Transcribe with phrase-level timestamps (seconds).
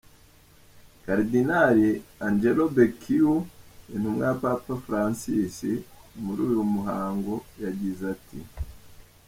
[1.03, 1.89] Karidinali
[2.27, 3.33] Angelo Becciu,
[3.93, 5.55] intumwa ya Papa Francis
[6.23, 8.39] muri uwo muhango, yagize ati:.